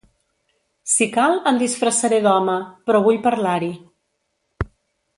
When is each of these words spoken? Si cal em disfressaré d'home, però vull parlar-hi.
Si 0.93 1.07
cal 1.17 1.37
em 1.51 1.59
disfressaré 1.65 2.21
d'home, 2.29 2.57
però 2.89 3.05
vull 3.11 3.23
parlar-hi. 3.31 3.73